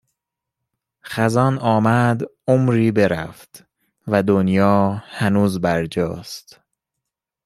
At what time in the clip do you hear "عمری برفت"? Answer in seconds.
2.47-3.65